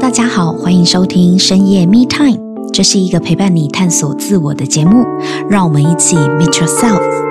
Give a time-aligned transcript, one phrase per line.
[0.00, 2.40] 大家好，欢迎收听深夜 Me Time，
[2.72, 5.04] 这是一个陪伴你探索自我的节目，
[5.50, 7.29] 让我们一起 Meet Yourself。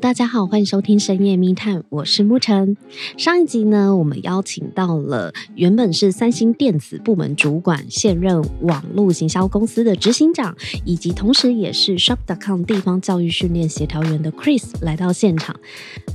[0.00, 2.76] 大家好，欢迎收听深夜密探，我是沐晨。
[3.16, 12.16] 上一集呢，我们邀请到了原本是三星电子部门主管、现任网络行销公司的执行长，以及同时也是 Shop.
[12.26, 15.54] dot com 地方教育训练协调员的 Chris 来到现场。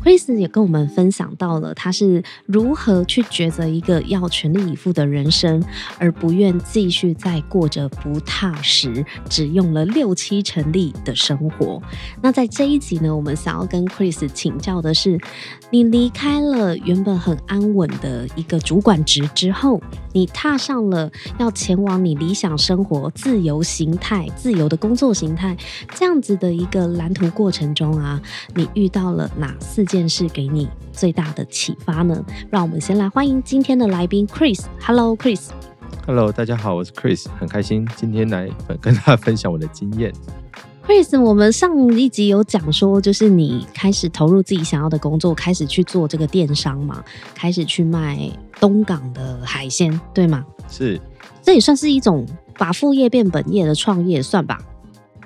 [0.03, 5.63] Chris 也跟我们分享到了他是如何去抉择一个要全力以赴的人生，
[5.97, 11.81] 而不愿继续再过着不踏实、只用了六七成力的生活。
[12.21, 15.19] 那在这一集呢，我们想要跟 Chris 请教的是，
[15.69, 19.79] 你离开了原本很安稳的一个主管职之后，
[20.11, 25.55] 你踏上了要前往你理想生活、自由形态、自由的工作形态
[25.93, 28.19] 这样子的一个蓝图过程中啊，
[28.55, 32.23] 你遇到了哪四件事给你最大的启发呢？
[32.49, 34.65] 让我们先来欢迎今天的来宾 Chris。
[34.81, 35.49] Hello，Chris。
[36.05, 38.49] Hello，大家好，我是 Chris，很开心今天来
[38.81, 40.11] 跟大家分享我的经验。
[40.89, 47.03] Chris，我们上一集有讲说，就是你开始投入自己想要的工作，开始去做这个电商嘛，
[47.35, 48.27] 开始去卖
[48.59, 50.43] 东港的海鲜，对吗？
[50.67, 50.99] 是，
[51.43, 52.25] 这也算是一种
[52.57, 54.59] 把副业变本业的创业，算吧？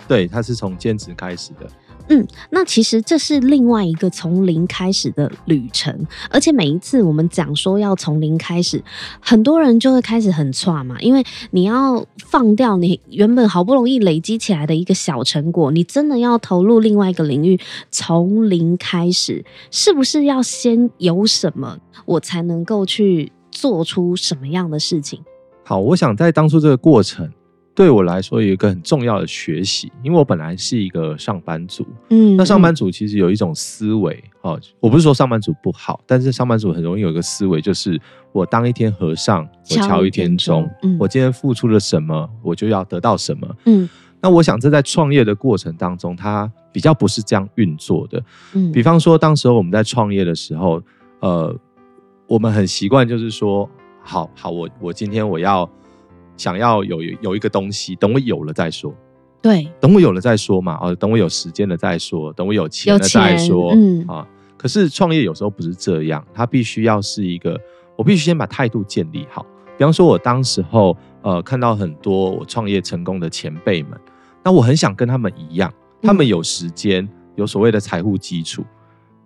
[0.06, 1.66] 对，它是从兼职开始的。
[2.10, 8.84] 嗯，那其实这是另外一个从零开始的旅程，而且每一次我们讲说要从零开始，
[9.22, 25.24] 很多人就会开始很差嘛，因为你要放掉你原本好不容易累积起来的一个小成果，你真的要投入另外一个领域，从零开始，是不是要先有什么，我才能够去做出什么样的事情？
[25.64, 27.32] 好，我想在当初这个过程。
[27.76, 38.00] 对我来说有一个很重要的学习，因为我本来是一个上班族，嗯，那上班族其实有一种思维，哦，我不是说上班族不好，但是上班族很容易有一个思维，就是
[38.32, 43.90] 我当一天和尚，我敲一天钟，嗯，我今天付出了什么，我就要得到什么，嗯，
[44.22, 48.24] 那我想这在创业的过程当中，它比较不是这样运作的，
[48.54, 50.80] 嗯，比方说当时候我们在创业的时候，
[51.22, 51.56] 呃，
[52.28, 53.68] 我们很习惯就是说，
[54.04, 55.68] 好好，我我今天我要。
[56.38, 58.94] 想要有有一个东西，等我有了再说。
[59.42, 60.80] 对，等我有了再说嘛。
[60.82, 63.74] 哦，等我有时间了再说，等我有钱了再说。
[63.76, 67.60] 嗯啊，可是创业有时候不是这样，它必须要是一个，
[67.98, 69.46] 我必须先把态度建立好。
[69.78, 74.00] 比方说，我当时候呃看到很多我创业成功的前辈们，
[74.46, 75.70] 那我很想跟他们一样，
[76.02, 77.06] 他们有时间，
[77.36, 78.64] 有所谓的财务基础，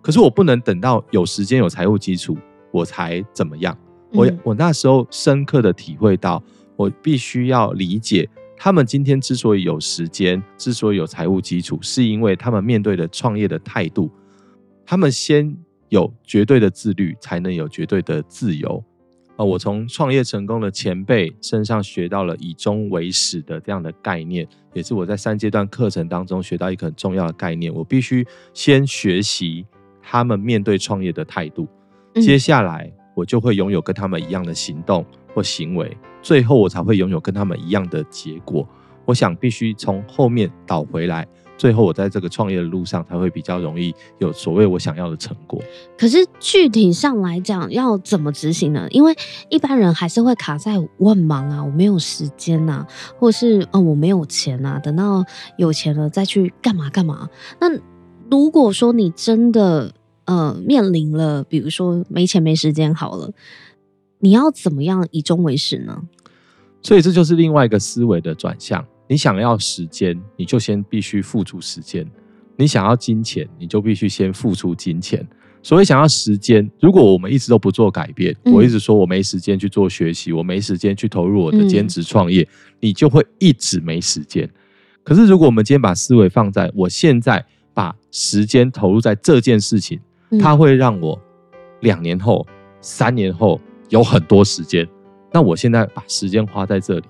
[0.02, 2.36] 可是我不能等到有时间有财务基础
[2.72, 3.76] 我才怎么样。
[4.10, 6.42] 我我那时候深刻的体会到。
[6.78, 14.08] 我必须要理解，他们今天之所以有时间，之所以有财务基础，是因为他们面对的创业的态度。
[14.86, 15.56] 他们先
[15.88, 18.82] 有绝对的自律，才能有绝对的自由。
[19.36, 27.74] 啊，我从创业成功的前辈身上学到了以终为始的这样的概念，也是我在三阶段课程当中学到一个很重要的概念。
[27.74, 28.24] 我必须
[28.54, 29.66] 先学习
[30.00, 31.66] 他们面对创业的态度，
[32.14, 35.04] 接下来我就会拥有跟他们一样的行动。
[35.34, 38.66] 或行为，最后我才会拥有跟他们一样的结果。
[39.04, 41.24] 我想必须从后面倒回来，
[41.56, 45.62] 最后我在这个创业的路上才会比较容易有所谓我想要的成果。
[45.96, 48.88] 可是具体上来讲，要怎么执行呢？
[48.90, 49.14] 因为
[49.48, 52.84] 一般人还是会卡在我很忙啊，我没有时间呐，
[53.18, 55.24] 或是哦我没有钱呐，等到
[55.56, 57.28] 有钱了再去干嘛干嘛。
[57.60, 57.68] 那
[58.28, 59.94] 如果说你真的
[60.28, 63.32] 呃面临了，比如说没钱没时间好了。
[64.20, 66.02] 你要怎么样以终为始呢？
[66.82, 68.84] 所以这就是另外一个思维的转向。
[69.08, 72.04] 你想要时间，你就先必须付出时间；
[72.56, 75.26] 你想要金钱，你就必须先付出金钱。
[75.62, 82.48] 所以想要时间，如果我们一直都不做改变，嗯、我一直说我没时间去做学习，我没时间去投入我的兼职创业，嗯、
[82.80, 84.48] 你就会一直没时间。
[85.02, 90.02] 可是如果我们今天把思维放在我现在把时间投入在这件事情，嗯、
[90.40, 91.20] 它会让我
[91.80, 92.46] 两年后、
[92.80, 93.60] 三年后。
[93.90, 94.86] 有很多时间，
[95.32, 97.04] 那我现在把时间花在这里，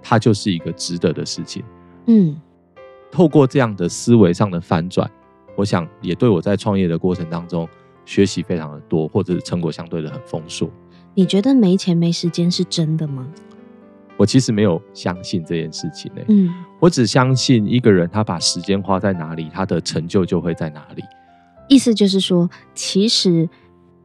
[0.00, 1.60] 它就是一个值得的事情。
[2.06, 2.40] 嗯，
[3.10, 5.10] 透过这样的思维上的翻转，
[5.56, 7.68] 我想也对我在创业的过程当中
[8.04, 10.70] 学习非常的多，或者是成果相对的很丰硕。
[11.14, 13.26] 你觉得没钱没时间是真的吗？
[14.16, 16.22] 我其实没有相信这件事情呢。
[16.28, 21.02] 嗯，我只相信一个人他把时间花在哪里，他的成就就会在哪里。
[21.70, 23.48] 意思就是说，其实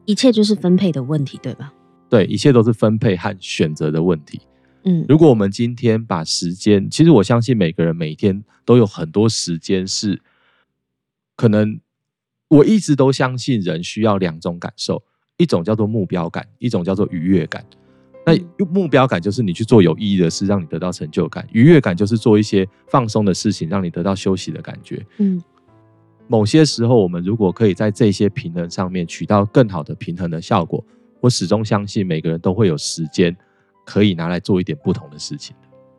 [0.05, 1.73] 一切就是分配的问题，对吧？
[2.07, 4.39] 对，一切都是分配和选择的问题。
[4.83, 10.21] 嗯，如果我们今天把时间，其实我相信每个人每天都有很多时间是
[11.35, 11.79] 可能
[12.49, 15.01] 我一直都相信人需要两种感受，
[15.37, 17.65] 一种叫做目标感，一种叫做愉悦感。
[18.27, 25.03] 那目标感就是你去做有意义的事，让你得到成就感；愉悦感就是做一些放松的事情，让你得到休息的感觉。
[25.17, 25.41] 嗯，
[26.27, 30.83] 某些时候，我们如果可以在这些平衡上面取到更好的平衡的效果，
[31.21, 33.35] 我始终相信每个人都会有时间
[33.85, 35.55] 可以拿来做一点不同的事情。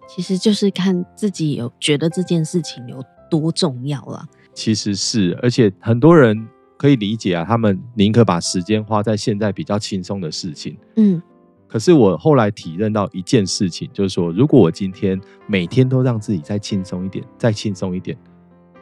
[0.08, 4.24] 其实就是看自己有觉得这件事情有多重要了。
[4.54, 6.46] 其实是，而且很多人
[6.76, 10.76] 可以理解啊，他们宁可把时间花在现在比较轻松的事情。
[10.96, 11.20] 嗯，
[11.66, 18.16] 可是我后来体认到一件事情，就是说，如果我今天每天都让自己再轻松一点，再轻松一点，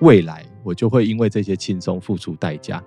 [0.01, 2.83] 未来我就会因为这些轻松付出代价。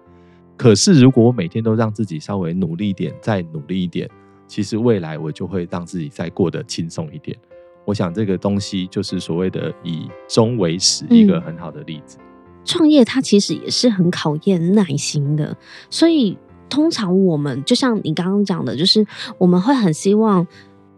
[0.56, 4.09] 可是如果我每天都让自己稍微努力一点，再努力一点，
[4.48, 7.38] 其实未来我就会让自己再过得轻松一点。
[7.86, 12.18] 我想这个东西就是所谓的以终为始，一个很好的例子。
[12.65, 15.56] 创业它其实也是很考验耐心的，
[15.89, 16.38] 所以
[16.69, 19.06] 通常我们就像你刚刚讲的，就是
[19.38, 20.45] 我们会很希望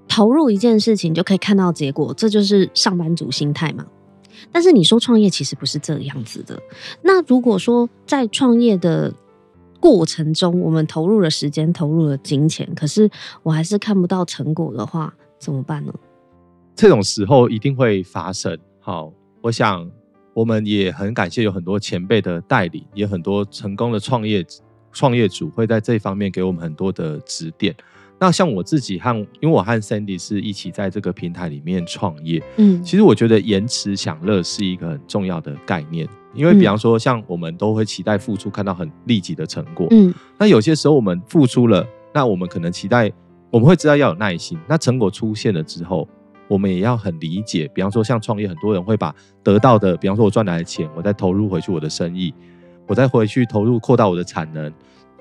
[0.08, 3.86] 投入一件事情就可以看到结果，这就是上班族心态嘛。
[4.52, 6.62] 但是你说创业其实不是这样子的。
[7.02, 9.14] 那如果说在创业的
[9.80, 13.10] 过程中，我们投入了时间，投入了金钱，可是
[13.44, 15.94] 我还是看不到成果的话，怎么办呢？
[16.76, 18.58] 这种时候一定会发生。
[18.80, 19.90] 好，我想
[20.34, 24.46] 我们也很感谢有很多前辈的带领，也很多成功的创业
[24.92, 27.76] 创业主会在这方面给我们很多的指点。
[28.20, 36.08] 那像我自己和，因为我和 Sandy 是一起在这个平台里面创业，嗯，其实我觉得延迟享乐是一个很重要的概念。
[36.36, 43.12] 因为比方说，像我们都会期待付出看到很立即的成果，嗯，那有些时候我们付出了，那我们可能期待，
[43.50, 44.60] 我们会知道要有耐心。
[44.68, 46.08] 那成果出现了之后，
[46.48, 52.32] 我们也要很理解，比方说像创业，很多人会把得到的，比方说我赚来的钱，我再投入回去我的生意，
[52.86, 54.72] 我再回去投入扩大我的产能，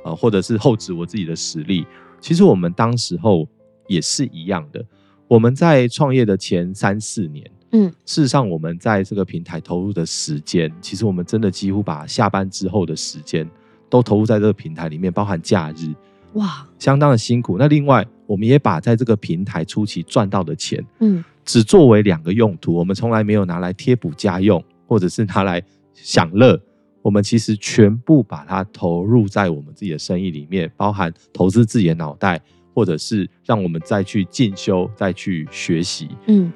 [0.04, 1.86] 呃，或者是厚植我自己的实力。
[2.20, 3.48] 其实我们当时候
[3.86, 4.84] 也是一样的，
[5.26, 13.48] 我们在创业的前三四年，嗯，事实上我们在这个平台投入的时间，其实我们真的几乎把下班之后的时间
[13.88, 15.92] 都投入在这个平台里面，包含假日。
[16.34, 17.56] 哇，相当的辛苦。
[17.58, 22.74] 那另外，我们也把在这个平台初期赚到的钱，嗯，只作为两个用途。
[22.74, 25.62] 我们从来没有拿来贴补家用，或者是拿来
[25.94, 26.60] 享乐。
[27.02, 32.40] 我们其实全部把它投入在我们自己的生意里面，包含投资自己的脑袋，
[32.74, 36.08] 或者是让我们再去进修、再去学习。
[36.26, 36.52] 嗯，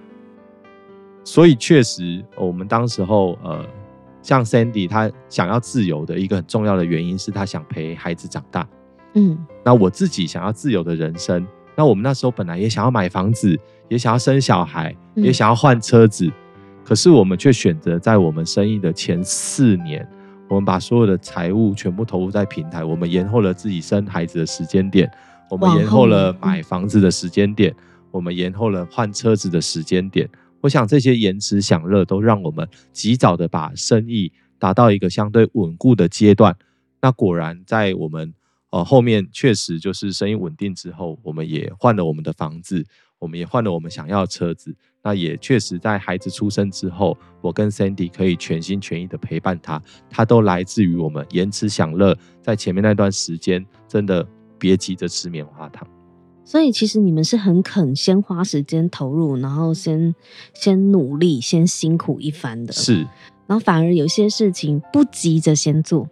[1.25, 3.65] 所以确实，我们当时候，呃，
[4.21, 8.69] 像 Sandy，他想要自由的一个很重要的原因是他想陪孩子长大。
[9.15, 11.47] 嗯，那我自己想要自由的人生，
[11.77, 13.59] 那我们那时候本来也想要买房子，
[13.89, 16.33] 也想要生小孩，也想要换车子，嗯、
[16.85, 20.07] 可是我们却选择在我们生意的前四年，
[20.53, 25.11] 我们把所有的财务全部投入在平台，我们延后了自己生孩子的时间点，
[25.49, 27.75] 我们延后了买房子的时间点，
[28.11, 30.29] 我们延后了换车子的时间点。
[30.61, 36.55] 我想这些延迟享乐都让我们及早的把生意达到一个相对稳固的阶段。
[37.01, 38.35] 那果然在我们。
[38.73, 42.83] 呃，后面确实就是生意稳定之后，我们也换了我们的房子，
[43.19, 44.75] 我们也换了我们想要的车子。
[45.05, 52.17] 那也确实在孩子出生之后，我跟 Sandy 可以全心全意的陪伴他，他都来自于我们延迟享乐。
[52.41, 54.27] 在前面那段时间，真的
[54.59, 55.87] 别急着吃棉花糖。
[56.45, 60.15] 所以其实你们是很肯先花时间投入，然后先
[60.55, 62.73] 先努力，先辛苦一番的。
[62.73, 62.99] 是，
[63.47, 66.09] 然后反而有些事情不急着先做，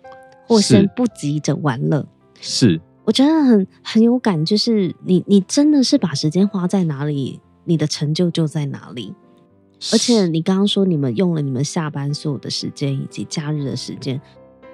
[0.46, 2.06] 或先不急着玩乐。
[2.40, 9.14] 是，我觉得很很有感，就是你你真的是把时间花在哪里，你的成就就在哪里。
[9.92, 14.20] 而且你刚刚说你们用了你们下班所有的时间以及假日的时间，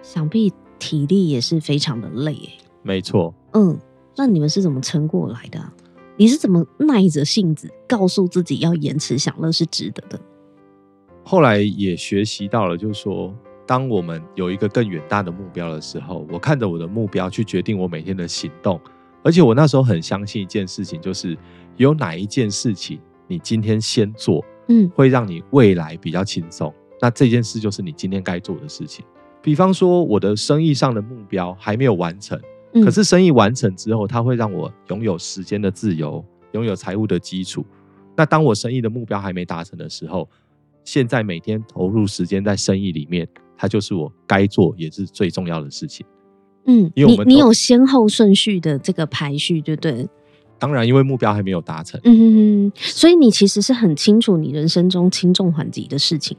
[0.02, 2.58] 想必体力也是非常的累诶。
[2.82, 3.78] 没错，嗯，
[4.16, 5.72] 那你们是怎么撑过来的啊？
[6.16, 10.20] 你是怎么耐着性子告诉自己要延迟享乐是值得的？
[11.22, 13.34] 后来也学习到了，就是说。
[13.68, 18.80] 当我们有一个更远大的目标的时候，我看着我的目标去决定我每天的行动。
[19.26, 21.36] 而且我那时候很相信一件事情，就是
[21.76, 26.72] 有哪一件事情你今天先做，嗯，会让你未来比较轻松。
[27.00, 29.04] 那这件事就是你今天该做的事情。
[29.42, 32.40] 比方说，我的生意上的目标还没有完成，
[32.84, 37.66] 可是生意完成之后，它会让我拥有时间的自由，拥有财务的基础。
[38.14, 40.28] 那当我生意的目标还没达成的时候，
[40.84, 43.28] 现在每天投入时间在生意里面。
[43.58, 46.06] 它就是我该做也是最重要的事情。
[46.66, 50.08] 嗯，因为我们你你有先后顺序的这个排序，对不对？
[50.58, 52.00] 当然，因为目标还没有达成。
[52.04, 56.36] 嗯哼哼，所以你其实是很清楚你人生中轻重缓急的事情。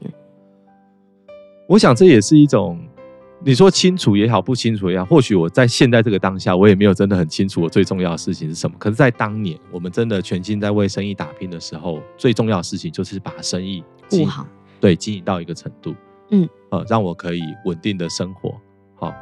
[1.68, 2.78] 我想这也是一种
[3.44, 8.74] 你说清楚也好，不清楚也好，或许我在现在这个当下，我也没有真的很清楚我最重要的事情是什么。
[8.78, 14.44] 可是，在当年我们真的全心在为生意打拼的时候，最重要的事情就是把生意经营好，
[14.80, 15.94] 对，经营到一个程度，
[16.30, 18.52] 嗯，呃，让我可以稳定的生活。
[18.96, 19.14] 好，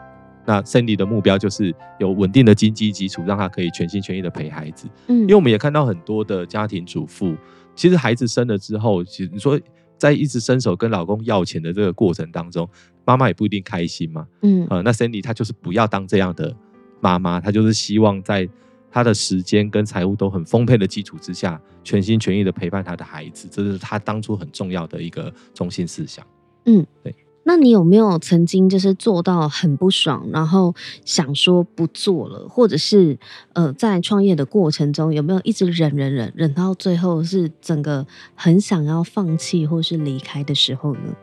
[0.47, 4.89] 那 Sandy 的目标就是有稳定的经济基础，让他可以全心全意的陪孩子。
[5.09, 7.35] 嗯，因为我们也看到很多的家庭主妇，
[7.75, 9.61] 其实孩子生了之后，其实你说。
[9.99, 12.69] 在一直伸手跟老公要钱的这个过程当中，
[13.07, 14.27] 妈妈也不一定开心嘛。
[14.43, 16.55] 嗯，呃，那 Sandy 她就是不要当这样的
[17.01, 18.47] 妈妈，她就是希望在
[18.91, 26.27] 她的时间跟财务都很丰沛的基础之下，全心全意的陪伴她的孩子，这是她当初很重要的一个中心思想。
[26.67, 27.15] 嗯，对。
[27.49, 30.75] 那你有没有曾经就是做到很不爽，然后
[31.05, 33.17] 想说不做了，或者是
[33.53, 41.15] 呃，在创业的过程中有没有一直忍忍忍忍到最后是整个很想要放弃或是离开的时候呢？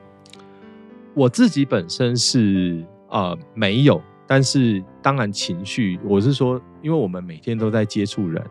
[1.13, 8.42] 我自己本身是呃没有，但是当然情绪，我是说，因为我们每天都在接触人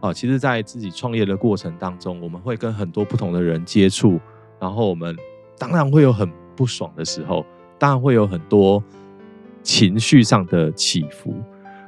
[0.00, 4.18] 啊、其实，在自己创业的过程当中，我们会跟很多不同的人接触，
[4.58, 5.14] 然后我们
[5.58, 6.26] 当然会有很。
[6.58, 7.46] 不爽的时候，
[7.78, 8.82] 当然会有很多
[9.62, 11.32] 情绪上的起伏。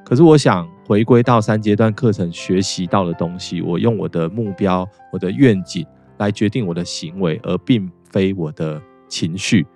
[0.04, 5.84] 可是，我想回归到三阶段课程学习到的东西，我用我的目标、我的愿景
[6.18, 9.66] 来决定我的行为，而并非我的情绪。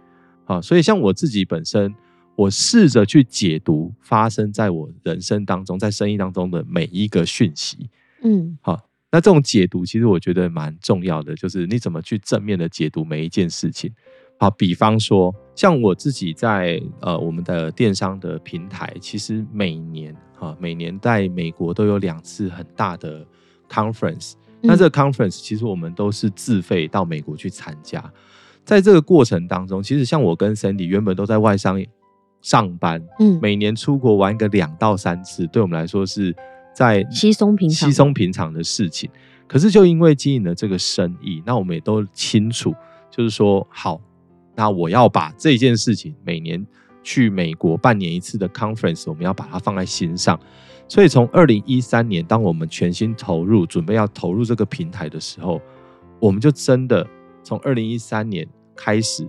[0.44, 1.92] 啊，所以像我自己本身，
[2.36, 7.90] 我试着去解读发生在我人生当中、在生意当中的每一个讯息。
[8.22, 13.92] 嗯，好，那这种解读其实我觉得蛮重要的，就是你怎么去正面的解读每一件事情。
[14.38, 23.24] 好，比方说，像我自己在呃我们的电商的平台，其实每年哈每年在美国都有两次很大的
[23.70, 24.64] conference，嗯。
[24.64, 28.04] 那这个 conference 其实我们都是自费到美国去参加。
[28.64, 31.82] 在这个过程当中，其实像我跟 Sandy 原本都在外商
[32.42, 36.34] 上班，嗯，每年出国玩个两到三次，对我们来说是
[36.74, 39.08] 在稀松平常、稀松平常的事情。
[39.46, 42.74] 可是就因为经营了这个生意，那我们也都清楚，
[43.10, 44.00] 就是说好。
[44.54, 46.64] 那我要把这件事情，每年
[47.02, 50.38] 去美国半年一次的 conference，我们要把它放在心上。
[50.86, 55.60] 所以从二零一三年，当我们全心投入，准备要投入这个平台的时候，
[56.20, 57.06] 我们就真的
[57.42, 58.46] 从二零一三年
[58.76, 59.26] 开始，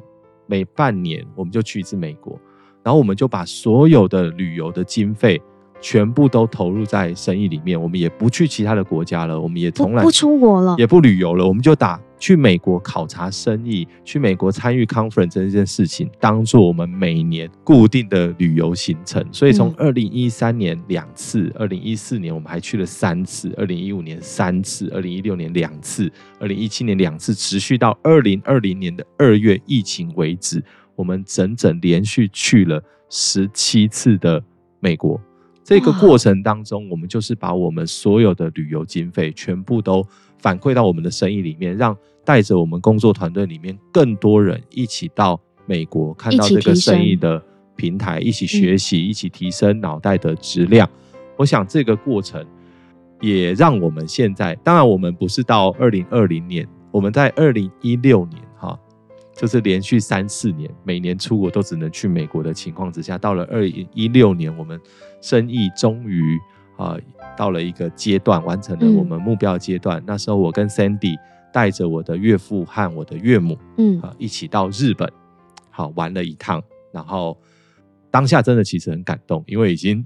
[0.48, 2.40] 每半年我们就去一次美国，
[2.84, 5.42] 然后我们就把所有的旅游的经费
[5.82, 12.00] 全部都投入在生意里面，我们也不去其他的国家了，我们也从来不出国了，也不旅游了，我们就打。
[12.26, 19.24] 去美国考察生意，去美国参与 conference 这件事情，当做我们每年固定的旅游行程。
[19.32, 30.64] 所以从二零一三年两次，二零一四年我们还去了三次，二零一五年三次，二零一六年两次，二零一七年两次，持续到二零二零年的二月疫情为止，
[30.96, 34.44] 我们整整连续去了十七次的
[34.80, 35.22] 美国。
[35.64, 40.04] 这个过程当中，我们就是把我们所有的旅游经费全部都
[40.40, 47.42] 反馈到我们的生意里面，让带着我们工作团队里面更多人一起到美国看到这个生意的
[47.76, 50.90] 平台，一起学习，一起提升脑袋的质量。
[51.38, 52.46] 我想这个过程
[53.22, 58.78] 也让我们现在，当然我们不是到二零二零年，我们在二零一六年哈。
[59.36, 64.80] 就是连续三四年，每年出国都只能去美国的情况之下，到了二零一六年，我们
[65.20, 66.40] 生意终于
[66.78, 66.96] 啊
[67.36, 70.00] 到了一个阶段，完成了我们目标阶段。
[70.00, 71.18] 嗯、那时候，我跟 Sandy
[71.56, 75.10] 带着我的岳父和我的岳母，嗯啊一起到日本，
[75.70, 76.62] 好玩了一趟。
[76.92, 77.38] 然后
[78.12, 80.06] 当下真的其实很感动，因为已经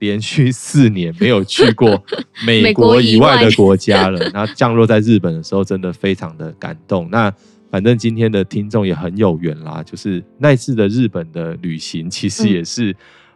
[0.00, 2.02] 连续四年没有去过
[2.44, 4.18] 美国以外的国家了。
[4.30, 7.08] 然后降落在日本的时候，真的非常的感动。
[7.12, 7.32] 那
[7.70, 12.90] 反正今天的听众也很有缘啦，就是那次的日本的旅行，其实也是，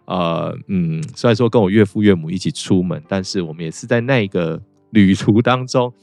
[0.07, 5.95] 嗯、呃，嗯，虽然说跟我岳父岳母一起出门，但是我们也是在那个旅途当中，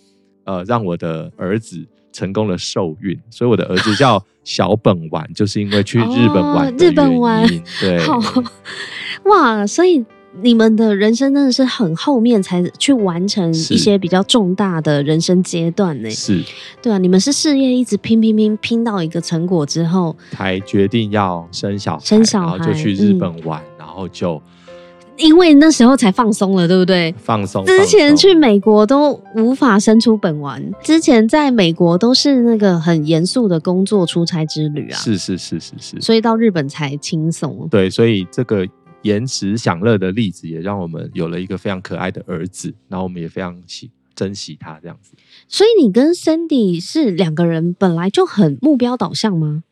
[0.44, 7.48] 呃，让我的儿子成功的受孕，所以我的儿子叫 小本丸，就是因为去日本玩，日本玩，
[7.80, 8.20] 对， 好，
[9.26, 10.06] 哇，所以。
[10.44, 16.10] 你们的人生真的是很后面才去完成一些比较重大的人生阶段呢？
[16.12, 16.40] 是，
[16.84, 24.40] 对啊，你们是事业一直拼拼拼拼到一个成果之后，才决定要生小孩，生小孩，然后就去日本玩，嗯、然后就
[25.20, 27.14] 因为那时候才放松了，对不对？
[27.18, 27.66] 放松。
[27.66, 37.68] 之前去美国都无法生出本丸，之前在美国都是那个很严肃的工作出差之旅啊，是是是是是，所以到日本才轻松。
[37.70, 38.68] 对，所以这个。
[39.04, 45.14] 延迟享乐的例子，也让我们有了一个非常可爱的儿子，然后我们也非常喜珍惜他这样子。
[45.48, 49.64] 所以你跟 Sandy 是两个人本来就很目标导向吗？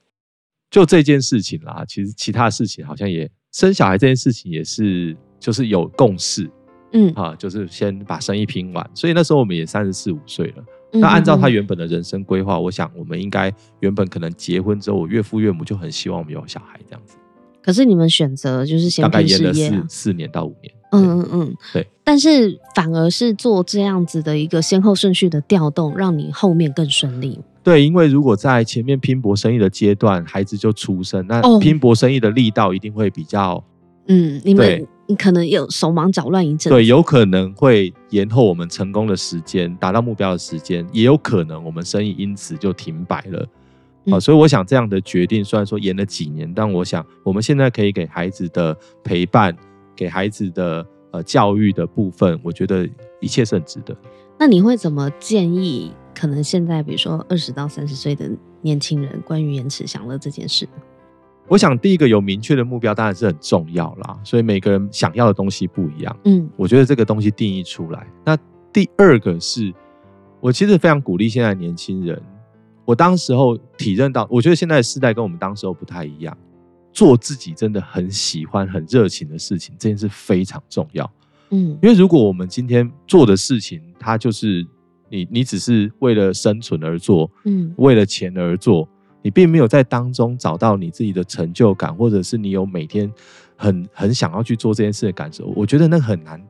[0.72, 6.50] 就这件事情啦，其实其他事情好像也生小孩这件事情也是，就是有共识，
[6.94, 8.90] 嗯啊，就是先把生意拼完。
[8.94, 10.64] 所以那时候我们也三十四五岁了。
[10.92, 17.18] 那按照他原本的人生规划，我想我们应该原本可能结婚之后，我岳父岳母就很希望我们有小孩这样子。
[17.62, 20.74] 可是你们选择就是先大概延了四四年到五年。
[20.94, 21.86] 嗯嗯嗯，对。
[22.06, 27.38] 但是反而是做这样子的一个先后顺序的调动，让你后面更顺利。
[27.62, 33.62] 对，因为如果在前面拼搏生意的阶段，孩子就出生，那拼搏生意的力道一定会比较，
[34.08, 43.42] 嗯，你们你可能有手忙脚乱一阵，对，有可能会延后我们成功的时间，达到目标的时间，也有可能我们生意因此就停摆了。
[44.08, 49.56] 啊、嗯，所以我想这样的决定虽然说延了几年，但我想我们现在可以给孩子的陪伴，
[49.96, 52.88] 给孩子的呃教育的部分，我觉得
[53.20, 53.96] 一切是很值得。
[54.38, 55.92] 那你会怎么建议？
[56.14, 58.28] 可能现在，比如说二十到三十岁的
[58.62, 60.68] 年轻人，关于延迟享乐这件事，
[61.48, 64.20] 我想第一个有明确的目标当然是很重要啦。
[64.24, 68.06] 所以每个人想要的东西不一样，嗯，我觉得这个东西定义出来。
[68.26, 68.38] 那
[68.72, 69.74] 第二个是，
[70.40, 72.22] 我其实非常鼓励现在的年轻人。
[72.86, 76.38] 我当时候体认到，我觉得现在的世代跟我们当时候不太一样，
[76.92, 81.10] 做自己真的很喜欢、很热情的事情，这件事非常重要。
[81.50, 84.66] 嗯，因为如果我们今天做的事情，它就是。
[85.10, 88.86] 你你只是为了生存而做，嗯，为了钱而做，
[89.22, 93.12] 你并没有在当中找到你自己的成就感，或者是你有每天
[93.56, 95.52] 很很想要去做这件事的感受。
[95.56, 96.42] 我觉得那很难，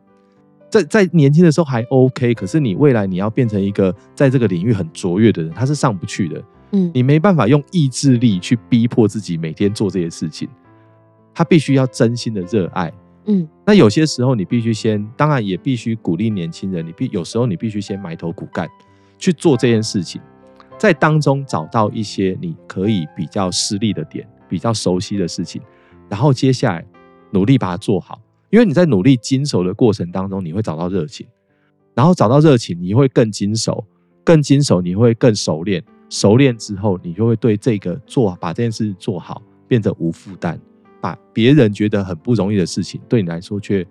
[0.70, 6.44] 在在年轻的时候还 OK，可是你未来你要变成一个在这个领域很卓越的人，他是上不去的。
[6.72, 10.50] 嗯，你没办法用意志力去逼迫自己每天做这些事情，
[11.34, 12.92] 他必须要真心的热爱。
[13.26, 18.68] 嗯，那有些时候你必须先，当然也必须鼓励年轻人，你必有时候你必须先埋头苦干
[19.18, 20.22] 去做这件事情，
[20.78, 25.62] 在当中找到一些你可以比较施力的点，比较熟悉的事情，
[26.08, 26.86] 然后接下来
[27.32, 28.22] 努力把它做好。
[28.50, 31.28] 因为你在努力经手的过程当中，你会找到热情，
[31.94, 33.86] 然后找到热情，你会更经手，
[34.24, 40.60] 更经手，你会更熟练，熟练之后，你就会对这个做把这件事做好变得无负担。
[41.02, 43.86] 把别人觉得很不容易的事情，对你来说却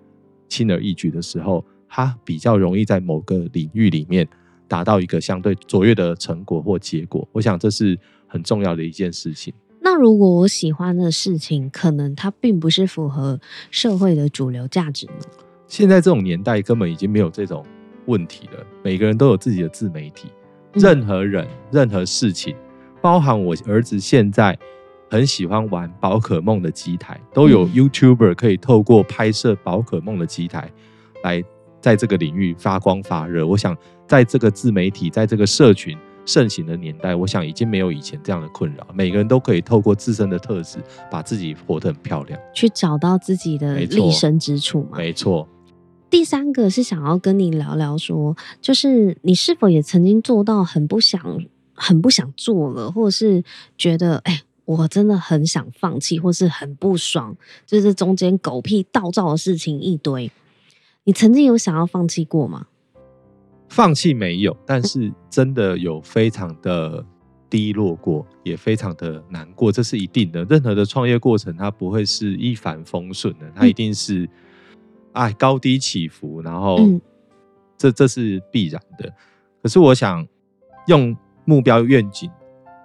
[0.49, 4.27] 轻而易举的时候，他比较容易在某个领域里面
[4.67, 7.27] 达到一个相对卓越的成果或结果。
[7.31, 9.53] 我想这是很重要的一件事情。
[9.79, 13.39] 那如果我喜欢的事情，可能它并不是符合
[13.71, 15.25] 社会的主流价值呢？
[15.67, 17.65] 现在这种年代根本已经没有这种
[18.05, 18.65] 问题了。
[18.83, 20.27] 每个人都有自己的自媒体，
[20.73, 22.55] 任何人、任何事情，
[23.01, 24.57] 包含我儿子现在。
[25.09, 30.69] 很喜欢玩宝可梦的机台，都有 YouTuber 可以透过拍摄宝可梦的机台
[31.23, 31.41] 来
[31.81, 33.45] 在这个领域发光发热。
[33.45, 33.75] 我想，
[34.07, 38.87] 在这个自媒体，在这个社群盛行的年代，我想已经没有以前这样的困扰。
[38.93, 44.97] 每个人都可以透过自身的特质，把自己活得很漂亮，去找到自己的立身之处嘛。
[44.97, 45.47] 没错。
[46.09, 51.21] 第三个是想要跟你聊聊说，就是你是否也曾经做到很不想、
[51.73, 53.43] 很不想做了，或者是
[53.77, 54.41] 觉得哎。
[54.67, 57.33] 我真的很想放弃，或是很不爽，
[57.65, 60.29] 就是中间狗屁倒灶的事情一堆。
[61.07, 62.67] 你曾经有想要放弃过吗？
[63.69, 67.05] 放弃没有，但是真的有非常的
[67.49, 70.43] 低落过，也非常的难过，这是一定的。
[70.43, 74.29] 任何的创业过程，它不会是一帆风顺的，它一定是、嗯、
[75.13, 76.99] 哎高低起伏，然后、嗯、
[77.77, 79.09] 这这是必然的。
[79.63, 80.27] 可是我想
[80.87, 81.15] 用
[81.45, 82.29] 目标愿景。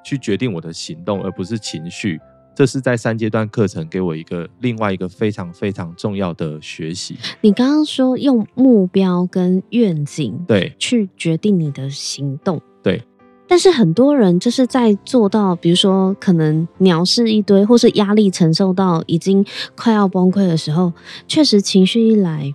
[0.05, 2.21] 去决定我的行动，而不是情绪。
[2.55, 7.17] 这是在三阶段课程给我一个另外一个非常非常重要的学习。
[7.41, 13.03] 你刚刚说用目标跟愿景对去决定你的行动对，
[13.49, 19.45] 但是很多人就是在做到，比如说可能鸟事一堆，或是压力承受到已经
[19.77, 20.93] 快要崩溃的时候，
[21.27, 22.55] 确实情绪一来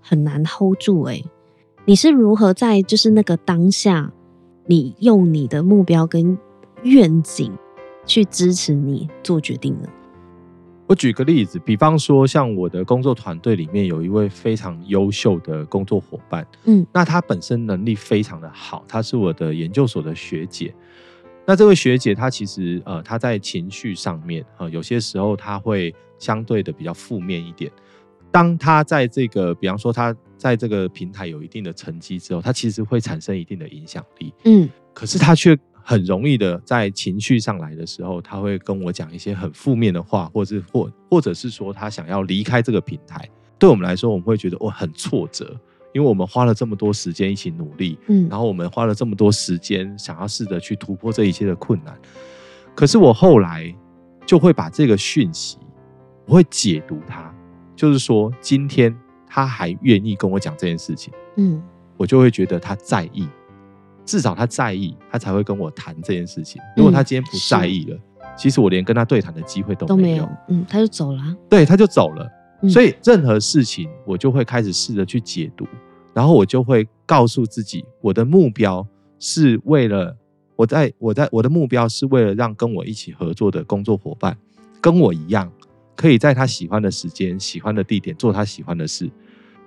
[0.00, 1.02] 很难 hold 住。
[1.04, 1.22] 哎，
[1.86, 4.12] 你是如何在就是那个当下，
[4.66, 6.36] 你用你的目标跟
[6.82, 7.52] 愿景
[8.08, 9.88] 去支持你做决定的。
[10.88, 20.74] 我举个例子，比方说，像我的工作团队里面有一位非常优秀的工作伙伴，嗯，那他本身能力非常的好，他是我的研究所的学姐。
[21.46, 27.70] 那这位学姐她其实呃，她在情绪上面啊、呃，有些时候她会相对的比较负面一点。
[28.30, 35.54] 当她在这个，比方说她在这个平台有一定的成绩之后，她其实会产生一定的影响力，嗯，可是她却。
[35.88, 43.26] 很容易的，在情绪上来的时候，他会跟我讲一些很负面的话，或者或或者是说他想要离开这个平台。
[43.58, 45.58] 对我们来说，我们会觉得我很挫折，
[45.94, 51.98] 因为我们花了这么多时间一起努力，嗯，然后我们花了这么多时间想要试着去突破这一切的困难。
[52.74, 53.74] 可是我后来
[54.26, 55.56] 就会把这个讯息，
[56.26, 57.34] 我会解读它，
[57.74, 58.94] 就是说今天
[59.26, 61.62] 他还愿意跟我讲这件事情，嗯，
[61.96, 63.26] 我就会觉得他在意，
[64.08, 66.62] 至少他在意，他才会跟我谈这件事情。
[66.74, 72.26] 如果他今天不在意了，嗯、其实我连跟他对谈的机会都没有，嗯，他就走了，对，他就走了。
[72.62, 75.66] 嗯、所以任何事情，我就会开始试着去解读，
[76.14, 78.86] 然后我就会告诉自己，我的目标
[79.18, 80.16] 是为了
[80.56, 84.34] 我在我在我的目标是为了让跟我一起合作的工作伙伴
[84.80, 85.52] 跟我一样，
[85.94, 89.10] 可以在他喜欢的时间、喜欢的地点做他喜欢的事。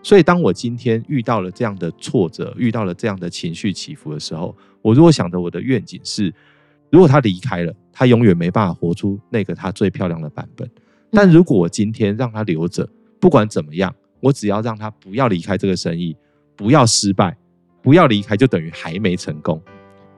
[0.04, 6.34] 所以，当我今天遇到了这样的挫折，遇到了这样的情绪起伏的时候，我如果想着我的愿景是，
[6.90, 10.70] 如果他离开了，他永远没办法活出那个他最漂亮的版本。
[11.12, 12.88] 但如果我今天让他留着，
[13.20, 16.16] 不管怎么样，我只要让他不要离开这个生意，
[16.56, 17.38] 不要失败，
[17.82, 19.62] 不要离开，就等于还没成功。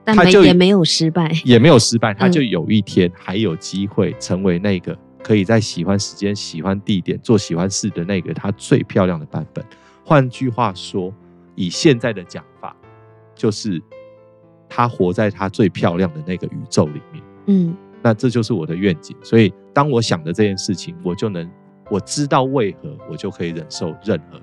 [0.04, 9.64] 但他就也没有失败，也没有失败， 他就有一天还有机会成为那个可以在喜欢时间、喜欢地点做喜欢事的那个他最漂亮的版本。
[10.04, 11.12] 换句话说，
[11.56, 12.76] 以现在的讲法，
[13.34, 13.82] 就是
[14.68, 17.24] 他活在他最漂亮的那个宇宙里面。
[17.46, 17.74] 嗯。
[18.06, 21.50] 那这就是我的愿景，所以当我想的这件事情，我就能
[21.90, 24.38] 我知道为何我就可以忍受任何，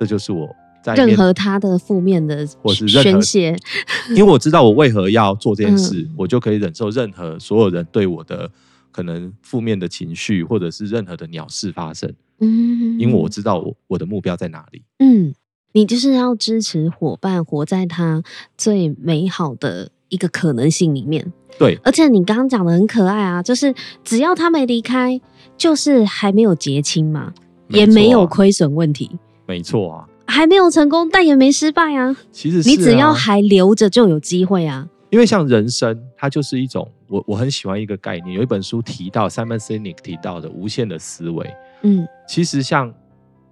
[0.00, 0.48] 这就是我
[0.82, 3.56] 在任何他的负面的或是宣泄，
[4.10, 8.50] 因为我知道我为何要做这件事，嗯、我就可以忍受任何所有人对我的
[8.94, 12.14] 可能负面的情绪，或者是任何的鸟事发生。
[12.38, 14.84] 嗯，因为我知道我我的目标在哪里。
[15.00, 15.34] 嗯，
[15.72, 18.22] 你就是要支持伙伴活在他
[18.56, 21.32] 最美好的一个可能性里面。
[21.58, 25.20] 对，而且你刚刚讲的很可爱啊，就是只要他没离开，
[25.56, 27.32] 就是还没有结清嘛，
[27.68, 29.10] 也没有亏损问题，
[29.46, 32.16] 没错啊，还没有成功，但也没失败啊。
[32.30, 34.88] 其实、啊、你只要还留着，就有机会啊。
[35.10, 41.54] 因为像人生，它就是一种我我很喜欢一个概念，有一本书提到，Simon Sinek 提到的无限的思维。
[41.82, 42.92] 嗯，其实像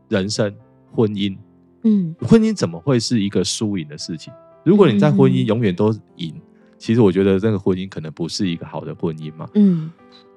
[0.09, 0.53] 人生、
[0.91, 1.37] 婚姻，
[1.85, 4.33] 嗯，婚姻怎么会是一个输赢的事情？
[4.65, 6.33] 如果你在婚姻永远都赢。
[6.35, 6.43] 嗯
[6.83, 9.89] 其实我觉得这个婚姻可能不是一个好的婚姻嘛，嗯，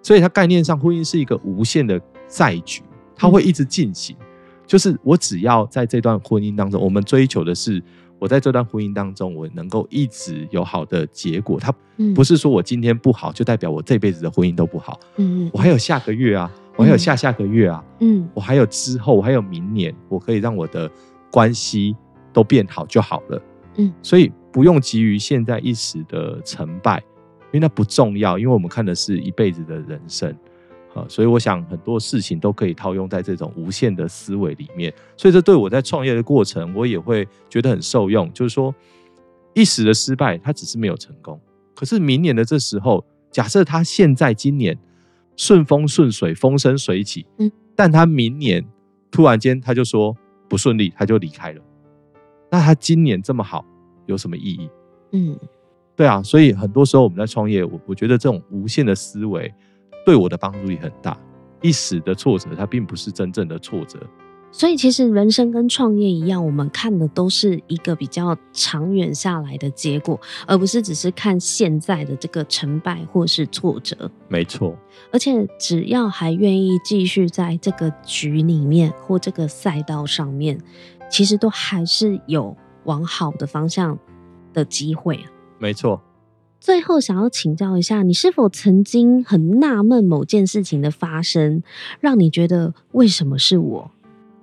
[0.04, 2.84] 所以它概念上婚姻是一个无限的赛局，
[3.16, 4.16] 它会一直进行。
[4.68, 7.82] 就是我只要在这段婚姻当中，我们追求的是
[8.20, 11.60] 我在这段婚姻当中我能够一直有好的结果。
[11.60, 11.74] 它
[12.14, 20.90] 不是说我今天不好就代表我这辈子的婚姻都不好，嗯，我还有下个月啊，我还有下下个月啊，嗯，我还有之后，我还有明年，我可以让我的
[21.32, 21.96] 关系
[22.34, 23.42] 都变好就好了，
[23.78, 24.32] 嗯，所以。
[24.56, 27.04] 不用急于现在一时的成败，
[27.52, 28.40] 因为那不重要。
[28.40, 30.34] 因为我们看的是一辈子的人生，
[31.10, 34.94] 所以我想很多事情都可以套用在这种无限的思维里面。
[35.18, 38.32] 所以这对我在创业的过程，我也会觉得很受用。
[38.34, 38.74] 就是说，
[39.54, 41.40] 一时的失败，他只是没有成功。
[41.74, 44.78] 可是明年的这时候，假设他现在今年
[45.36, 48.64] 顺风顺水，风生水起，嗯，但他明年
[49.10, 50.16] 突然间他就说
[50.48, 51.62] 不顺利，他就离开了。
[52.52, 53.66] 那他今年这么好。
[54.08, 54.70] 有什么意义？
[55.14, 55.36] 嗯，
[55.96, 59.52] 对啊，所以很多时候我们在创业，我我觉得这种无限的思维
[60.06, 61.18] 对我的帮助也很大。
[61.62, 64.00] 一时的挫折，它并不是真正的挫折。
[64.52, 74.10] 所以其实人生跟创业一样，我们看的都是一个比较长远下来的结果，而不是只是看现在的这个成败或是挫折。
[74.28, 74.78] 没错，
[75.12, 80.58] 而且只要还愿意继续在这个局里面或这个赛道上面，
[81.10, 82.56] 其实都还是有。
[82.86, 83.98] 往好的方向
[84.54, 85.26] 的机会啊，
[85.58, 86.00] 没错。
[86.60, 91.62] 最后想要请教一下，你是否曾经很纳闷某件事情的发生，
[92.00, 93.92] 让你觉得为什么是我，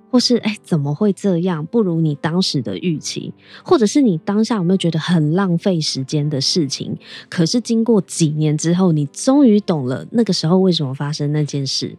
[0.09, 6.97] 或是哎怎么会这样，不如你当时的预期，或者是你当下有没有觉得很浪费时间的事情？
[7.29, 11.97] 可是经过几年之后，你终于懂了那个时候为什么发生那件事。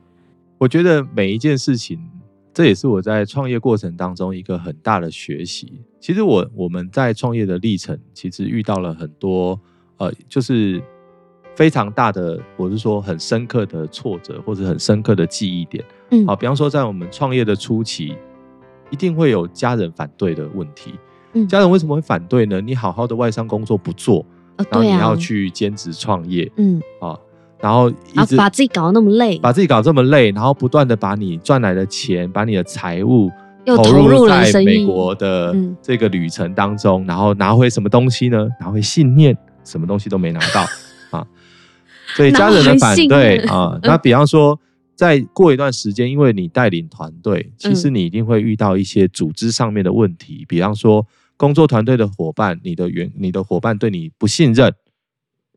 [0.58, 1.98] 我觉得每一件事情。
[2.54, 5.72] 这也是我在创业过程当中一个很大的学习。
[5.98, 9.60] 其实我我们在创业的历程，其实遇到了很多
[9.98, 10.82] 呃，就是
[11.54, 15.84] 非常大的，我是说很深刻的挫折或者很深刻的记忆点。
[16.10, 18.14] 嗯，好，比方说在我们创业的初期，
[18.90, 20.94] 一定会有家人反对的问题。
[21.32, 22.60] 嗯，家人为什么会反对呢？
[22.60, 24.24] 你好好的外商工作不做，
[24.56, 27.18] 然后你要去兼职创业，嗯，啊。
[27.60, 33.30] 然后一直把自己搞得那么累，把自己搞这么累，然后不断的把你赚来的钱，把你的财务
[33.64, 38.46] 又投入在美国的这个旅程当中，然后拿回什么东西呢？
[38.60, 40.66] 拿回信念，什么东西都没拿到
[41.18, 41.26] 啊！
[42.16, 44.58] 所以家人的反对 啊，那比方说，
[44.94, 54.72] 在过一段时间，因为你带领团队，其实你一定会遇到一些组织上面的问题，比方说工作团队的伙伴，你的员，你的伙伴对你不信任。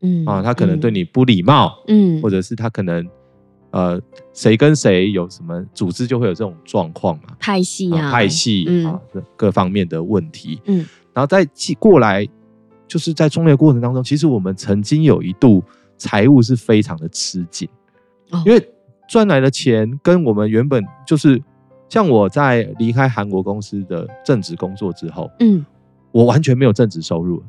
[0.00, 3.04] 嗯啊，他可能对你不礼貌，嗯，或者是他可能
[3.70, 4.00] 呃，
[4.32, 10.60] 谁跟谁有什么组织就会有这种状况嘛，派系啊，啊派系啊，嗯、各方面的问题。
[10.66, 11.44] 嗯，然后再
[11.80, 12.24] 过来，
[12.88, 15.62] 就是在创业过程当中，其实我们曾经有一度
[15.96, 17.68] 财务是非常的吃紧，
[18.30, 18.68] 哦、因为
[19.08, 21.40] 赚来的钱跟我们原本就是，
[21.88, 25.64] 像我在离开韩国公司的正职工作之后，嗯，
[26.10, 27.42] 我完全没有正职收入，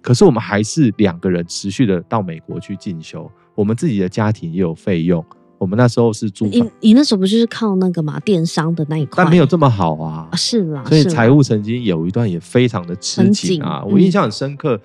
[0.00, 5.24] 可是我们还是两个人持续的到美国去进修，我们自己的家庭也有费用。
[5.58, 9.24] 我们那时候是租，你你那时候不就是靠那个嘛电商的那一块？
[9.24, 10.28] 但没有这么好啊。
[10.30, 13.82] 啊是啦，所以财务曾经有一段也非常的吃紧啊。
[13.84, 14.80] 我印象很深刻，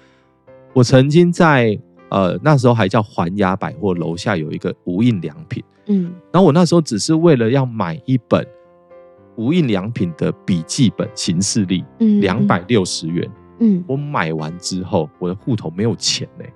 [0.74, 1.78] 我曾经在
[2.10, 8.46] 呃那时候还叫环亚百货楼下有一个无印良品，嗯，然后我那时候只是为了要买一本
[9.36, 13.30] 无印良品的笔记本行事历，嗯，两百六十元，
[13.60, 16.52] 嗯，我买完之后我的户头没有钱嘞，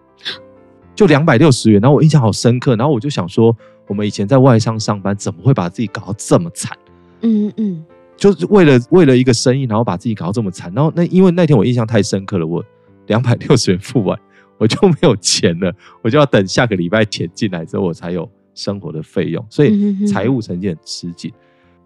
[0.95, 3.55] 就两百六十元，然后我印象好深刻，然后我就想说。
[3.87, 6.75] 我们以前在外商上班，怎么会把自己搞到这么惨？
[7.21, 7.85] 嗯嗯，
[8.17, 10.73] 就是为了为了一个生意，然后把自己搞到这么惨。
[10.73, 12.65] 然后那因为那天我印象太深刻了，我
[13.05, 14.19] 两百六十元付完，
[14.57, 19.45] 我就没有钱了，我就要等下个礼拜钱进来之后，我才有生活的费用。
[19.51, 21.31] 所以财务曾经很吃紧，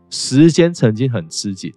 [0.09, 1.69] 时间曾经很吃紧。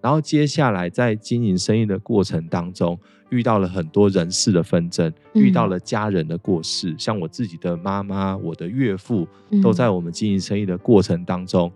[0.00, 2.98] 然后接下来在经营生意的过程当中。
[3.30, 9.26] 遇到了很多人事的纷争，遇到了家人的过世，嗯、像我自己的妈妈、我的岳父，
[9.62, 11.70] 都在我们经营生意的过程当中，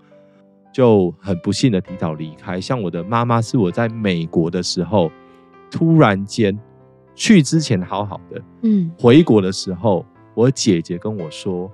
[0.72, 2.60] 就很不幸的提早离开。
[2.60, 5.10] 像我的妈妈是我在美国的时候，
[5.70, 6.56] 突然间
[7.14, 11.70] 去之前好好的，嗯，回国的时候，我姐姐跟我说，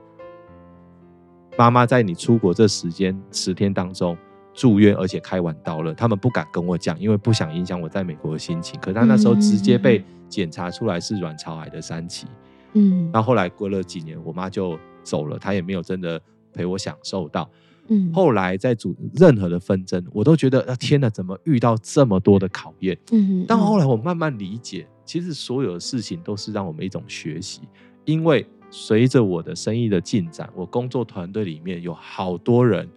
[1.58, 4.16] 妈妈在你出国这时间十天当中。
[4.56, 5.94] 住院，而且开完刀了。
[5.94, 8.80] 他们不敢跟我讲，因为不想影响我在美国的心情。
[8.80, 12.26] 可是他那时候直接被检查出来是卵巢癌的三期。
[12.72, 16.20] 嗯，那后后来过了几年，我妈就走了，她也没有真的
[16.52, 17.48] 陪我享受到。
[17.88, 22.98] 嗯，后来在组任何的纷争，我都觉得啊，天哪，怎么遇到这么多的考验？
[23.12, 27.60] 嗯，但后来我慢慢理解，其实所有的事情都是让我们一种学习。
[28.04, 32.88] 因为随着我的生意的进展，我工作团队里面有好多人。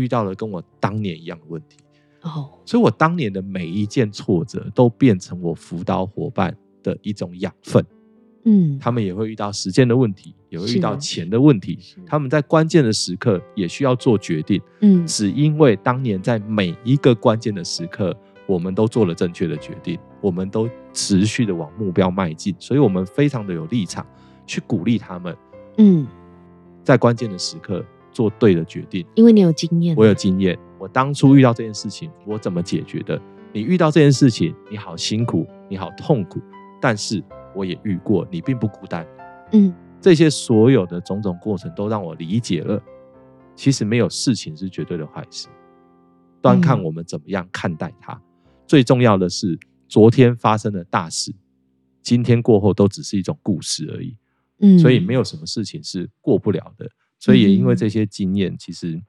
[0.00, 1.76] 遇到了跟我当年一样的问题
[2.22, 7.84] 哦，所以我当年的每一件挫折都变成我辅导伙伴的一种养分。
[8.44, 11.78] 嗯，他们也会遇到时间的问题，也会遇到钱的问题。
[12.06, 14.60] 他们在关键的时刻也需要做决定。
[14.80, 24.06] 嗯，只因为当年在每一个关键的时刻，我们都做了正确的决定，我们都持续的往目标迈进，所以我们非常的有立场
[24.46, 25.36] 去鼓励他们。
[25.76, 26.06] 嗯，
[26.82, 27.84] 在关键的时刻。
[28.20, 29.96] 做对的决定，因为你有经验。
[29.96, 33.18] 我有经验，我当初遇到这件事情，我怎么解决的？
[33.50, 36.38] 你遇到这件事情，你好辛苦，你好痛苦，
[36.82, 37.24] 但是
[37.56, 39.06] 我也遇过，你并不孤单。
[39.52, 42.78] 嗯，这些所有的种种过程都让我理解了，
[43.56, 45.48] 其实没有事情是绝对的坏事，
[46.42, 48.12] 端看我们怎么样看待它。
[48.12, 48.22] 嗯。
[48.66, 51.34] 最重要的是，昨天发生的大事，
[52.02, 54.14] 今天过后都只是一种故事而已。
[54.58, 56.86] 嗯，所以没有什么事情是过不了的。
[57.20, 59.00] 所以也因为这些经验，其实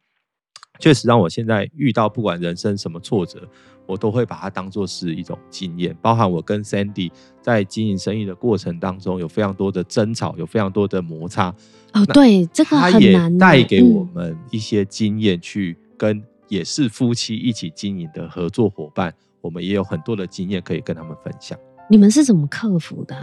[0.79, 3.47] 确实让我现在遇到不管人生什么挫折，
[3.87, 5.95] 我都会把它当做是一种经验。
[6.01, 7.09] 包含我跟 Sandy
[7.41, 11.55] 在经营生意的过程当中，有非常多的争吵，有非常多的摩擦。
[11.93, 13.37] 哦，对，这个很难。
[13.37, 21.57] 带给我们一些经验，去跟也是夫妻一起经营的合作伙伴，我们也有很多的经验可以跟他们分享。
[21.89, 23.15] 你们是怎么克服的？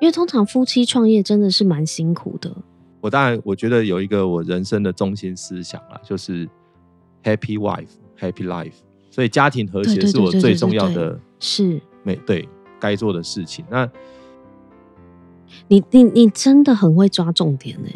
[0.00, 2.54] 因为通常夫妻创业真的是蛮辛苦的。
[3.00, 6.48] 我当然，我觉得有一个我人生的中心思想啊，就是
[7.22, 8.72] Happy Wife, Happy Life。
[9.10, 12.46] 所以家庭和谐是我最重要的，是每对
[12.78, 13.64] 该做的事情。
[13.70, 13.88] 那，
[15.68, 17.88] 你你你真的很会抓重点呢，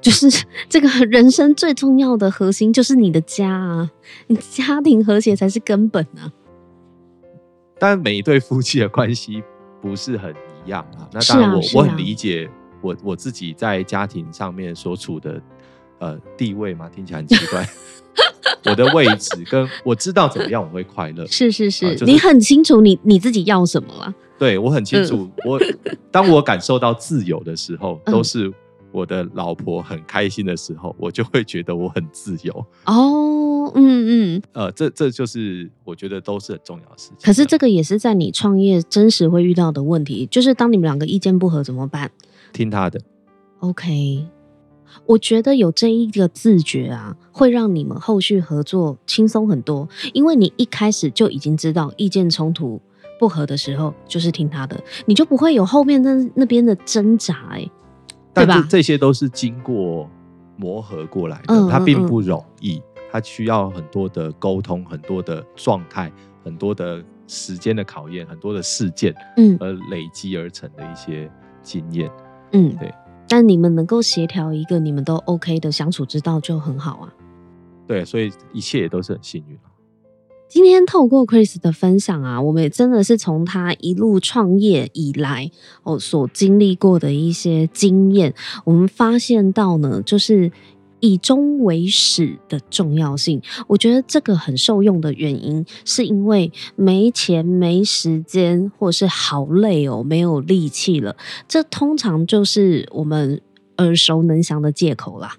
[0.00, 3.90] 就是 这个人生最重要的核心就是你的家啊，
[4.28, 6.32] 你家庭和谐才是根本啊。
[7.78, 9.42] 但每一对夫妻的关系
[9.82, 11.08] 不是很一样啊。
[11.12, 12.48] 那当然我，我、啊啊、我很理解。
[12.80, 15.40] 我我自己在家庭上面所处的
[15.98, 17.68] 呃地位嘛，听起来很奇怪。
[18.64, 24.12] 我的位置跟我知道怎么样我会快乐， 是是是，呃就是、你很清楚你你自己要什么了。
[24.38, 25.60] 对，我很清楚，嗯、我
[26.10, 28.52] 当我感受到自由的时候，嗯、都是
[28.90, 32.52] 我的老婆很开心的时候，我就会觉得我很自由。
[32.84, 37.18] 哦，嗯嗯，呃，这这就是我觉得都是很重要的事情。
[37.22, 42.10] 可是这个也是在你创业真实会遇到的问题，就是当你们两个意见不合怎么办？
[42.52, 43.00] 听他的
[43.60, 44.26] ，OK。
[45.04, 52.80] 我觉得有这一个自觉啊，会让你们后续合作轻松很多，因为你一开始就已经知道意见冲突
[53.18, 57.70] 不合的时候，就是听他的，你就不会有后面那那边的挣扎，哎，
[58.32, 58.66] 对吧？
[58.68, 60.08] 这些都是经过
[60.56, 62.82] 磨合过来的，嗯、它并不容易，
[63.12, 66.10] 它需要很多的沟通，很多的状态，
[66.42, 71.30] 很多的时间的考验，很多的事件，嗯，而累积而成的一些
[71.62, 72.94] 经验，嗯，对。
[73.28, 77.12] 但你们能够协调一个你们都 OK 的相处之道就很好啊。
[77.86, 79.58] 对，所以一切也都是很幸运。
[80.48, 85.50] 今天透过 Chris 的分享啊，我们也真的是从他一路创业以来
[85.82, 88.34] 哦所经历过的一些经验，
[88.64, 90.50] 我们发现到呢，就是
[91.00, 93.40] 以终为始的重要性。
[93.66, 103.40] 我觉得这个很受用的原因，是因为没钱、没时间，或是好累哦，没有力气了，这通常就是我们
[103.78, 105.36] 耳熟能详的借口啦。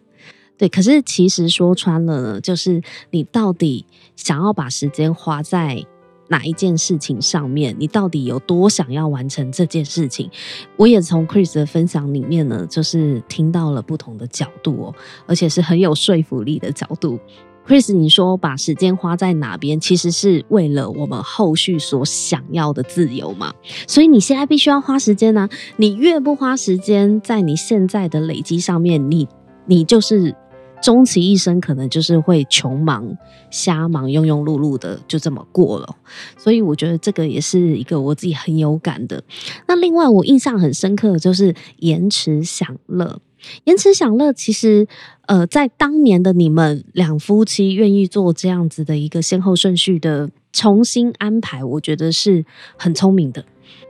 [0.58, 3.86] 对，可是其实说穿了呢，就是你到底
[4.18, 5.86] 想要把时间花在
[6.30, 7.76] 哪一件事情上面？
[7.78, 10.30] 你到底有多想要完成这件事情？
[10.78, 17.20] 我也从 Chris 的分享里面呢，就是听到了不同的角度哦，而且是很有说服力的角度。
[17.68, 23.54] Chris，你说把时间花在哪边，其实是为了我们后续所想要的自由嘛？
[23.88, 29.28] 所以你现在必须要花时间呢、你越不花时间在你现在的累积上面，你
[29.66, 30.36] 你就是。
[30.82, 33.18] 终其一生，可能就是会穷忙、
[33.52, 35.96] 瞎忙、庸庸碌碌的就这么过了。
[36.38, 39.24] 所以我觉得这个也是一个我自己很有感的。
[39.68, 43.20] 那另外我印象很深刻的就是延迟享乐。
[43.64, 44.88] 延迟享乐其实，
[45.28, 52.44] 呃，在当年的你们两夫妻愿意做这样子的一个先后顺序的重新安排，我觉得是
[52.78, 53.46] 很聪明的。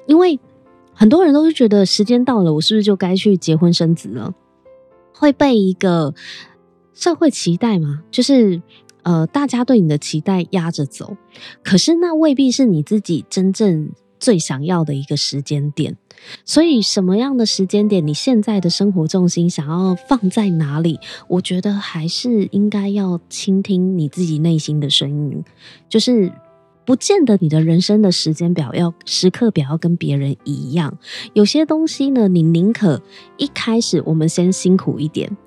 [0.05, 0.39] 因为
[0.93, 4.33] 很多人都是觉得时间到了，我是不是就该去结婚生子了？
[5.13, 6.13] 会被一个。
[6.99, 8.61] 社会期待嘛，就是
[9.03, 11.15] 呃，大家对你的期待压着走，
[11.63, 15.95] 可是那未必是你自己真正最想要的一个时间点。
[16.43, 20.99] 所以，什么样的时间点，你现在的生活重心想要放在哪里？
[21.29, 25.45] 我觉得还是应该要倾听你自己内心的声音，
[25.87, 26.29] 就是。
[26.89, 30.97] 不见得你的人生的时间表要时刻表要跟别人一样，
[31.33, 32.99] 有些东西呢，你宁可
[33.37, 35.37] 一开始我们先辛苦一点，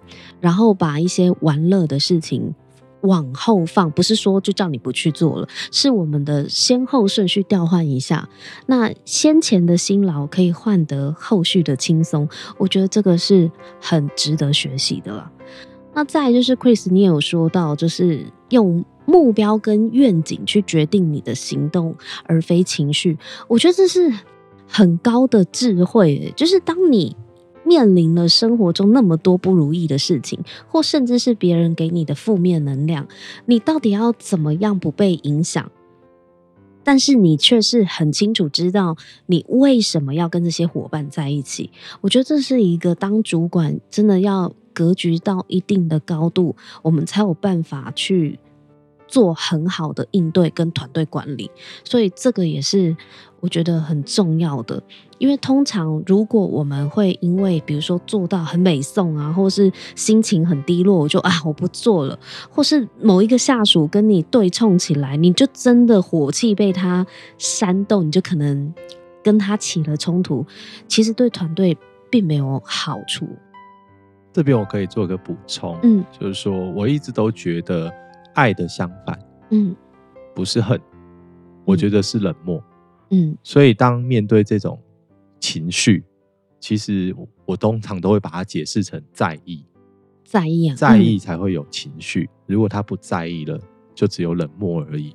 [0.40, 2.54] 然后把一些玩乐的事情
[3.00, 8.28] 往后放，不是说就叫你不去做了，是我们的先后顺序调换一下，
[8.66, 13.50] 那先前的辛劳可以换得后续的轻松，我觉得这个是
[13.80, 15.28] 很值得学习的了。
[15.94, 18.84] 那再就是 Chris，你也有说到，就是用。
[19.04, 21.92] 目标跟愿景去决定你的行动，
[22.24, 23.18] 而非情绪。
[23.48, 24.12] 我觉得这是
[24.64, 26.32] 很高的智慧。
[26.36, 27.16] 就是当你
[27.64, 33.08] 面临了生活中那么多不如意的事情，或甚至是别人给你的负面能量，
[33.46, 35.72] 你到底要怎么样不被影响？
[36.84, 41.72] 但是你却是很清楚知道你为什么要跟这些伙伴在一起。
[42.02, 48.38] 我觉得这是一个当主管真的要格局到一定的高度，我们才有办法去。
[49.08, 51.50] 做很好的应对跟团队管理，
[51.84, 52.96] 所以这个也是
[53.40, 54.82] 我觉得很重要的。
[55.18, 67.06] 因为通常如果我们会因为比如说做到很美颂啊，或是心情很低落，我就啊我不做了，或是某一个下属跟你对冲起来，你就真的火气被他
[67.36, 68.72] 煽动，你就可能
[69.22, 70.46] 跟他起了冲突，
[70.88, 71.76] 其实对团队
[72.08, 73.28] 并没有好处。
[74.32, 77.92] 这边我可以做个补充，嗯，就是说我一直都觉得。
[78.34, 79.18] 爱的相反，
[79.50, 79.76] 嗯，
[80.34, 80.80] 不是恨，
[81.66, 82.64] 我觉得是冷漠，
[83.10, 84.80] 嗯，所以当面对这种
[85.38, 86.02] 情绪，
[86.58, 87.14] 其实
[87.44, 89.66] 我通常都会把它解释成在意，
[90.24, 93.60] 在意啊，在意才会有情绪，如果他不在意了，
[93.94, 95.14] 就只有冷漠而已。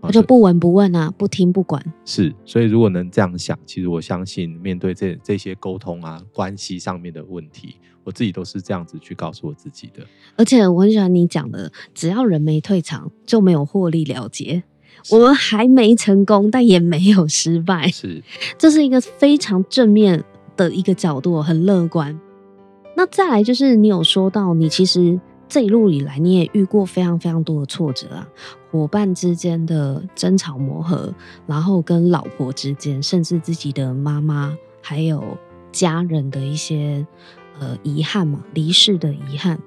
[0.00, 1.82] 他就不闻不问啊，不听不管。
[2.04, 10.06] 是，所以如果能这样想，其实我相信面对这这些沟通啊、关系上面的问题，我自己都是这样子去告诉我自己的。
[10.36, 14.62] 而且我很喜欢你讲的，只要人没退场，就没有获利了结。
[15.10, 17.88] 我们还没成功，但也没有失败。
[17.88, 18.22] 是，
[18.56, 20.22] 这是一个非常正面
[20.56, 22.18] 的一个角度，很乐观。
[22.96, 25.20] 那再来就是你有说到，你其实。
[25.48, 28.28] 这一路以来，你也遇过非常非常多的挫折啊，
[28.70, 31.12] 伙伴之间的争吵磨合，
[31.46, 35.38] 然后跟老婆之间，甚至自己的妈妈，还有
[35.72, 37.06] 家人的一些
[37.58, 39.58] 呃遗憾嘛，离世的遗憾。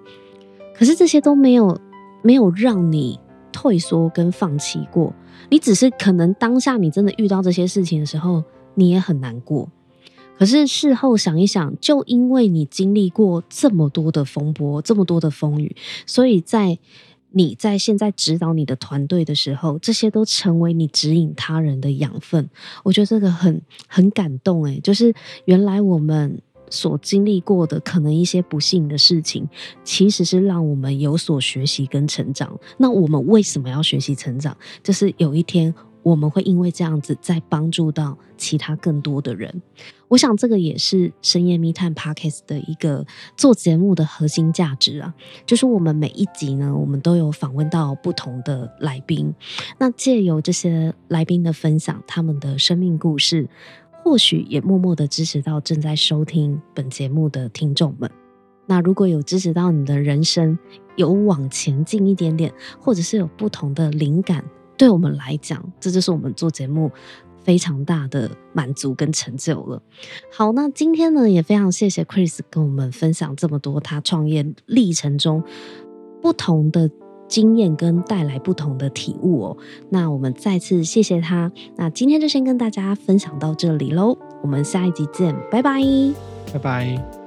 [0.75, 1.79] 可是这些都没有
[2.21, 3.19] 没有让你
[3.51, 5.13] 退缩跟放弃过，
[5.49, 8.43] 你只是可能当下你真的遇到这些事情的时候，
[8.75, 9.67] 你也很难过。
[10.41, 15.75] 可是事后想一想，就因为你经历过这么多的风波，这么多的风雨，
[16.07, 16.79] 所以在
[17.29, 22.49] 你在现在指导你的团队的时候，这些都成为你指引他人的养分。
[22.81, 25.13] 我觉得这个很很感动诶，就是
[25.45, 29.47] 原来我们所经历过的可能一些不幸的事情，
[29.83, 32.59] 其实是让我们有所学习跟成长。
[32.77, 34.57] 那我们为什么要学习成长？
[34.81, 35.71] 就是有一天
[36.03, 39.61] 我们会因为这样子，再帮助到其他更多的人。
[40.07, 43.05] 我想这个也是深夜密探 Podcast 的一个
[43.37, 45.13] 做节目的核心价值啊，
[45.45, 49.33] 就是我们每一集呢，我们都有访问到不同的来宾，
[49.77, 53.49] 那借由这些来宾的分享，他们的生命故事。
[54.03, 58.09] 或许也默默的支持到正在收听本节目的听众们。
[58.65, 60.57] 那如果有支持到你的人生
[60.95, 64.43] 有往前进一点点，或者是有不同的灵感，
[64.81, 66.89] 对我们来讲，这就是我们做节目
[67.43, 69.79] 非常大的满足跟成就了。
[70.35, 75.43] 好，那今天呢，也非常谢谢 Chris 跟我们分享这么多他创业历程中
[76.19, 76.89] 不同的。
[77.27, 79.57] 经验跟带来不同的体悟哦，
[79.89, 81.49] 那我们再次谢谢他。
[81.77, 85.81] 那今天就先跟大家分享到这里喽，我们下一集见，拜拜，
[86.51, 87.20] 拜拜。